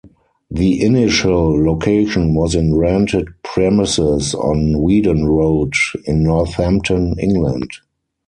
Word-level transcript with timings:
The 0.49 0.81
initial 0.83 1.63
location 1.63 2.33
was 2.33 2.55
in 2.55 2.73
rented 2.75 3.27
premises 3.43 4.33
on 4.33 4.81
Weedon 4.81 5.27
Road 5.27 5.73
in 6.05 6.23
Northampton, 6.23 7.13
England. 7.19 7.69